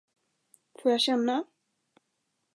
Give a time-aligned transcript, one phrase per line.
[0.81, 1.43] Får jag känna?